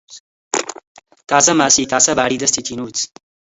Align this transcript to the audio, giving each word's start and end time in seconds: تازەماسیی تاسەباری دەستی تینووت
تازەماسیی 1.29 1.89
تاسەباری 1.91 2.41
دەستی 2.41 2.65
تینووت 2.67 2.97